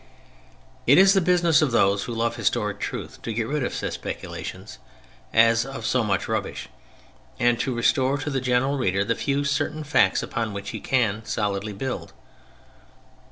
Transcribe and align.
It 0.87 0.97
is 0.97 1.13
the 1.13 1.21
business 1.21 1.61
of 1.61 1.69
those 1.69 2.05
who 2.05 2.13
love 2.15 2.35
historic 2.35 2.79
truth 2.79 3.21
to 3.21 3.31
get 3.35 3.47
rid 3.47 3.63
of 3.63 3.71
such 3.71 3.93
speculations 3.93 4.79
as 5.31 5.63
of 5.63 5.85
so 5.85 6.03
much 6.03 6.27
rubbish, 6.27 6.69
and 7.37 7.59
to 7.59 7.75
restore 7.75 8.17
to 8.17 8.31
the 8.31 8.41
general 8.41 8.79
reader 8.79 9.05
the 9.05 9.13
few 9.13 9.43
certain 9.43 9.83
facts 9.83 10.23
upon 10.23 10.53
which 10.53 10.71
he 10.71 10.79
can 10.79 11.23
solidly 11.23 11.73
build. 11.73 12.13